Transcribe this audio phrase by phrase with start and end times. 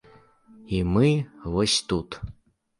[0.77, 1.11] І мы
[1.53, 2.21] вось тут.